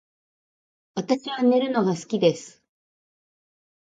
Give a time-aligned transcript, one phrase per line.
[0.95, 2.63] 私は寝るのが好きです